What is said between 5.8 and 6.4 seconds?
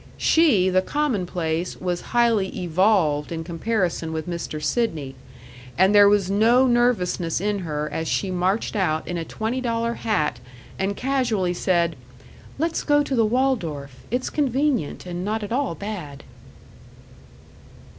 there was